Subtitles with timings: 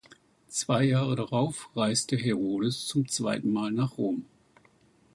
[0.47, 4.25] Zwei Jahre darauf reiste Herodes zum zweiten Mal nach Rom.